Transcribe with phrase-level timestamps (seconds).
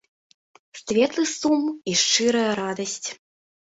[0.79, 1.61] Светлы сум
[1.93, 3.09] і шчырая радасць.